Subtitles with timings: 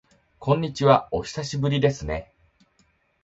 [0.39, 2.33] こんにちは、お久しぶりですね。